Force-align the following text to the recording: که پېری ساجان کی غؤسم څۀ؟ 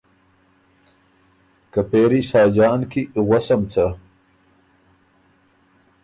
که 1.73 1.81
پېری 1.89 2.21
ساجان 2.31 2.79
کی 2.91 3.01
غؤسم 3.27 3.61
څۀ؟ 3.71 3.85